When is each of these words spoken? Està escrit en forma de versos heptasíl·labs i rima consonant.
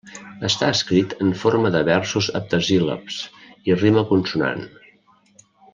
Està 0.47 0.69
escrit 0.75 1.13
en 1.25 1.33
forma 1.41 1.73
de 1.75 1.81
versos 1.91 2.31
heptasíl·labs 2.41 3.21
i 3.73 3.79
rima 3.85 4.07
consonant. 4.15 4.65